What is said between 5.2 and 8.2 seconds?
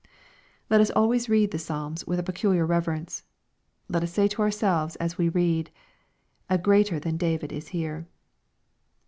read," A greater than David is here."